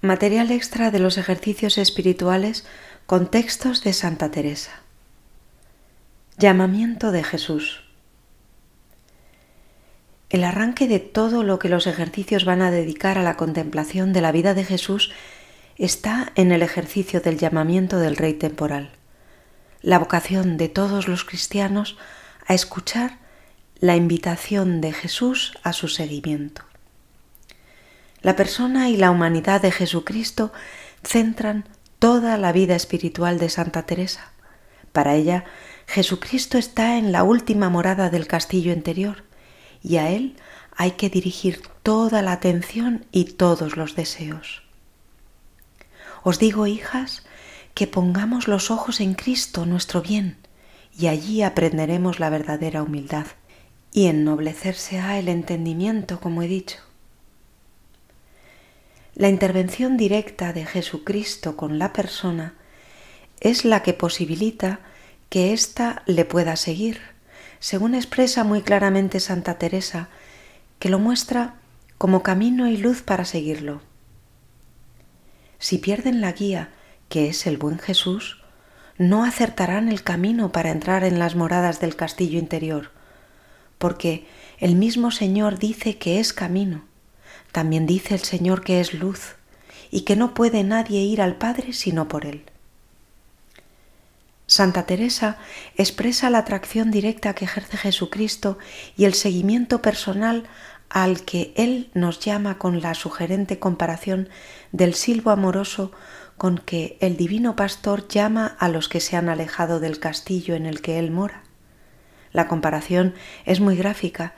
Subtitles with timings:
[0.00, 2.64] Material extra de los ejercicios espirituales
[3.06, 4.82] con textos de Santa Teresa.
[6.36, 7.82] Llamamiento de Jesús.
[10.30, 14.20] El arranque de todo lo que los ejercicios van a dedicar a la contemplación de
[14.20, 15.10] la vida de Jesús
[15.78, 18.92] está en el ejercicio del llamamiento del Rey temporal,
[19.82, 21.98] la vocación de todos los cristianos
[22.46, 23.18] a escuchar
[23.80, 26.67] la invitación de Jesús a su seguimiento.
[28.20, 30.52] La persona y la humanidad de Jesucristo
[31.04, 31.64] centran
[31.98, 34.32] toda la vida espiritual de Santa Teresa.
[34.92, 35.44] Para ella,
[35.86, 39.24] Jesucristo está en la última morada del castillo interior
[39.82, 40.36] y a Él
[40.76, 44.62] hay que dirigir toda la atención y todos los deseos.
[46.22, 47.24] Os digo, hijas,
[47.74, 50.36] que pongamos los ojos en Cristo nuestro bien
[50.98, 53.26] y allí aprenderemos la verdadera humildad
[53.92, 56.87] y ennoblecerse el entendimiento, como he dicho.
[59.18, 62.54] La intervención directa de Jesucristo con la persona
[63.40, 64.78] es la que posibilita
[65.28, 67.00] que ésta le pueda seguir,
[67.58, 70.08] según expresa muy claramente Santa Teresa,
[70.78, 71.56] que lo muestra
[71.98, 73.82] como camino y luz para seguirlo.
[75.58, 76.70] Si pierden la guía,
[77.08, 78.40] que es el buen Jesús,
[78.98, 82.92] no acertarán el camino para entrar en las moradas del castillo interior,
[83.78, 84.28] porque
[84.60, 86.84] el mismo Señor dice que es camino
[87.52, 89.36] también dice el Señor que es luz
[89.90, 92.44] y que no puede nadie ir al Padre sino por Él.
[94.46, 95.36] Santa Teresa
[95.76, 98.58] expresa la atracción directa que ejerce Jesucristo
[98.96, 100.44] y el seguimiento personal
[100.88, 104.30] al que Él nos llama con la sugerente comparación
[104.72, 105.92] del silbo amoroso
[106.38, 110.64] con que el divino pastor llama a los que se han alejado del castillo en
[110.64, 111.42] el que Él mora.
[112.32, 114.34] La comparación es muy gráfica,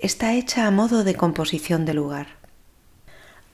[0.00, 2.41] está hecha a modo de composición de lugar.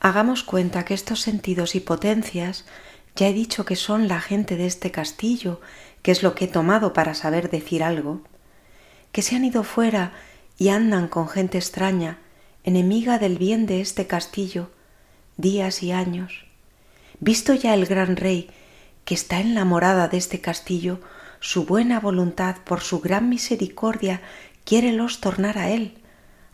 [0.00, 2.64] Hagamos cuenta que estos sentidos y potencias
[3.16, 5.60] ya he dicho que son la gente de este castillo,
[6.02, 8.22] que es lo que he tomado para saber decir algo,
[9.10, 10.12] que se han ido fuera
[10.56, 12.18] y andan con gente extraña,
[12.62, 14.70] enemiga del bien de este castillo,
[15.36, 16.44] días y años.
[17.18, 18.50] Visto ya el gran rey
[19.04, 21.00] que está en la morada de este castillo,
[21.40, 24.20] su buena voluntad por su gran misericordia
[24.64, 25.98] quiérelos tornar a él,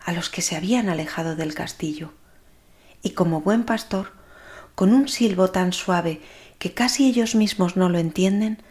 [0.03, 2.13] a los que se habían alejado del castillo
[3.01, 4.11] y como buen pastor,
[4.75, 6.21] con un silbo tan suave
[6.59, 8.61] que casi ellos mismos no lo entienden,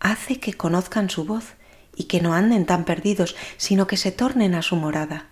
[0.00, 1.54] hace que conozcan su voz
[1.96, 5.26] y que no anden tan perdidos, sino que se tornen a su morada.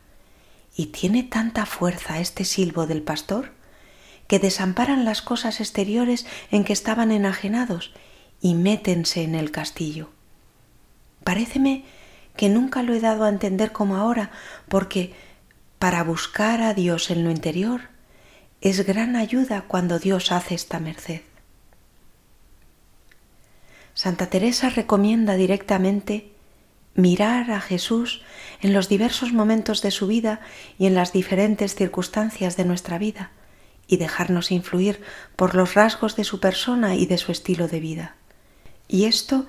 [0.77, 3.53] Y tiene tanta fuerza este silbo del pastor
[4.27, 7.93] que desamparan las cosas exteriores en que estaban enajenados
[8.41, 10.09] y métense en el castillo.
[11.25, 11.85] Paréceme
[12.37, 14.31] que nunca lo he dado a entender como ahora,
[14.69, 15.13] porque
[15.79, 17.92] para buscar a Dios en lo interior
[18.63, 21.21] es gran ayuda cuando Dios hace esta merced.
[23.93, 26.33] Santa Teresa recomienda directamente
[26.95, 28.23] mirar a Jesús
[28.61, 30.41] en los diversos momentos de su vida
[30.79, 33.33] y en las diferentes circunstancias de nuestra vida
[33.89, 35.03] y dejarnos influir
[35.35, 38.15] por los rasgos de su persona y de su estilo de vida.
[38.87, 39.47] Y esto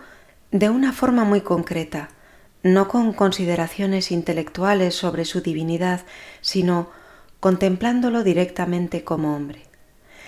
[0.51, 2.09] de una forma muy concreta,
[2.63, 6.01] no con consideraciones intelectuales sobre su divinidad,
[6.41, 6.89] sino
[7.43, 9.63] contemplándolo directamente como hombre.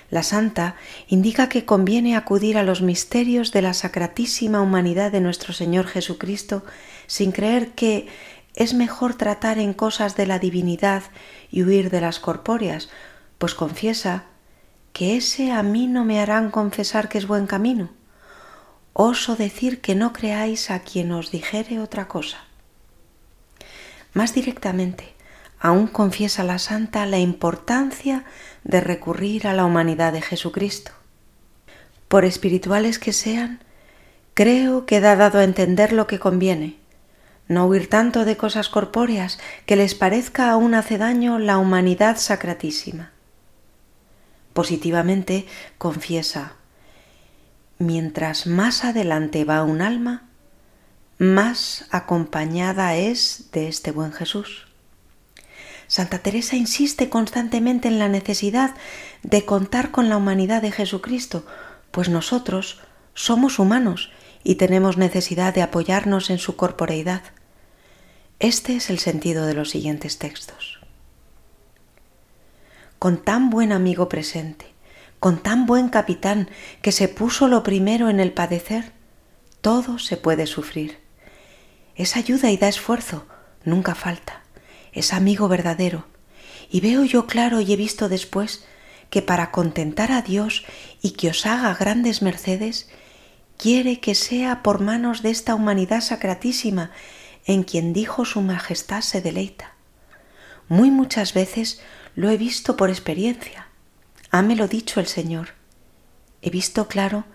[0.09, 0.75] La santa
[1.07, 6.65] indica que conviene acudir a los misterios de la sacratísima humanidad de nuestro Señor Jesucristo
[7.07, 8.09] sin creer que
[8.53, 11.03] es mejor tratar en cosas de la divinidad
[11.49, 12.89] y huir de las corpóreas,
[13.37, 14.25] pues confiesa
[14.91, 17.91] que ese a mí no me harán confesar que es buen camino.
[18.91, 22.39] Oso decir que no creáis a quien os dijere otra cosa.
[24.11, 25.14] Más directamente,
[25.65, 28.23] aún confiesa la santa la importancia
[28.63, 30.91] de recurrir a la humanidad de Jesucristo.
[32.07, 33.63] Por espirituales que sean,
[34.35, 36.77] creo que da dado a entender lo que conviene,
[37.47, 43.11] no huir tanto de cosas corpóreas que les parezca aún hace daño la humanidad sacratísima.
[44.53, 45.47] Positivamente
[45.79, 46.53] confiesa,
[47.79, 50.29] mientras más adelante va un alma,
[51.17, 54.64] más acompañada es de este buen Jesús.
[55.87, 58.75] Santa Teresa insiste constantemente en la necesidad
[59.23, 61.45] de contar con la humanidad de Jesucristo,
[61.91, 62.79] pues nosotros
[63.13, 64.11] somos humanos
[64.43, 67.21] y tenemos necesidad de apoyarnos en su corporeidad.
[68.39, 70.79] Este es el sentido de los siguientes textos.
[72.99, 74.65] Con tan buen amigo presente,
[75.19, 76.49] con tan buen capitán
[76.81, 78.91] que se puso lo primero en el padecer,
[79.61, 80.99] todo se puede sufrir.
[81.95, 83.25] Es ayuda y da esfuerzo,
[83.63, 84.44] nunca falta
[84.95, 86.07] es amigo verdadero,
[86.71, 88.65] y veo yo claro y he visto después
[89.11, 90.65] que para contentar a Dios
[91.01, 92.89] y que os haga grandes mercedes,
[93.57, 96.91] quiere que sea por manos de esta humanidad sacratísima
[97.45, 99.73] en quien dijo su majestad se deleita.
[100.67, 101.81] Muy muchas veces
[102.15, 103.67] lo he visto por experiencia.
[104.31, 105.49] Hámelo dicho el Señor.
[106.41, 107.25] He visto claro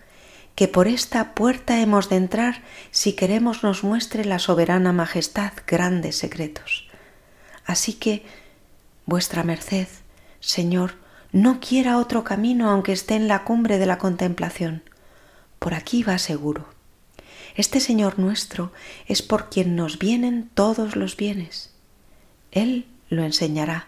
[0.56, 6.16] que por esta puerta hemos de entrar si queremos nos muestre la soberana majestad grandes
[6.16, 6.89] secretos.
[7.70, 8.25] Así que,
[9.06, 9.87] vuestra merced,
[10.40, 10.96] Señor,
[11.31, 14.82] no quiera otro camino aunque esté en la cumbre de la contemplación.
[15.61, 16.67] Por aquí va seguro.
[17.55, 18.72] Este Señor nuestro
[19.06, 21.72] es por quien nos vienen todos los bienes.
[22.50, 23.87] Él lo enseñará.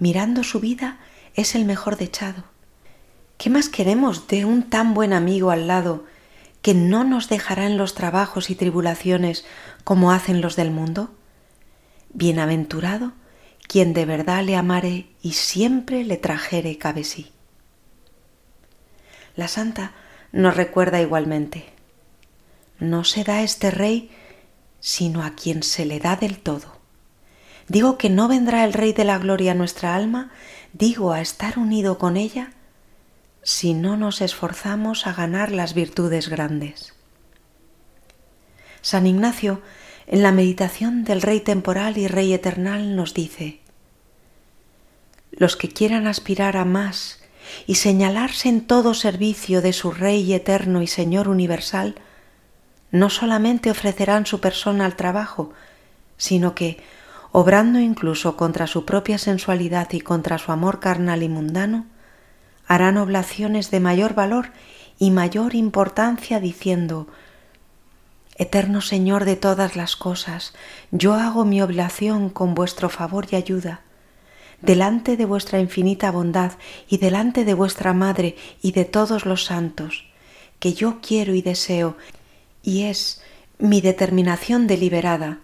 [0.00, 0.98] Mirando su vida
[1.36, 2.42] es el mejor dechado.
[3.38, 6.04] ¿Qué más queremos de un tan buen amigo al lado
[6.62, 9.44] que no nos dejará en los trabajos y tribulaciones
[9.84, 11.15] como hacen los del mundo?
[12.16, 13.12] Bienaventurado
[13.68, 17.30] quien de verdad le amare y siempre le trajere cabe sí.
[19.34, 19.92] La santa
[20.32, 21.66] nos recuerda igualmente,
[22.78, 24.10] no se da este rey
[24.80, 26.78] sino a quien se le da del todo.
[27.68, 30.30] Digo que no vendrá el rey de la gloria a nuestra alma,
[30.72, 32.52] digo a estar unido con ella,
[33.42, 36.94] si no nos esforzamos a ganar las virtudes grandes.
[38.80, 39.60] San Ignacio,
[40.06, 43.60] en la meditación del Rey temporal y Rey eternal, nos dice,
[45.32, 47.20] los que quieran aspirar a más
[47.66, 51.96] y señalarse en todo servicio de su Rey eterno y Señor universal,
[52.90, 55.52] no solamente ofrecerán su persona al trabajo,
[56.16, 56.80] sino que,
[57.32, 61.86] obrando incluso contra su propia sensualidad y contra su amor carnal y mundano,
[62.66, 64.50] harán oblaciones de mayor valor
[64.98, 67.06] y mayor importancia diciendo,
[68.38, 70.52] Eterno Señor de todas las cosas,
[70.90, 73.80] yo hago mi oblación con vuestro favor y ayuda,
[74.60, 76.52] delante de vuestra infinita bondad
[76.86, 80.04] y delante de vuestra Madre y de todos los santos,
[80.58, 81.96] que yo quiero y deseo,
[82.62, 83.22] y es
[83.58, 85.38] mi determinación deliberada,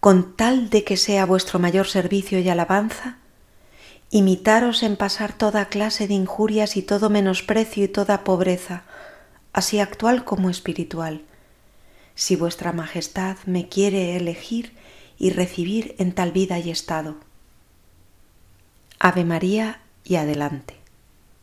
[0.00, 3.16] con tal de que sea vuestro mayor servicio y alabanza,
[4.10, 8.82] imitaros en pasar toda clase de injurias y todo menosprecio y toda pobreza,
[9.54, 11.22] así actual como espiritual,
[12.18, 14.72] si vuestra Majestad me quiere elegir
[15.18, 17.14] y recibir en tal vida y estado.
[18.98, 20.77] Ave María y adelante.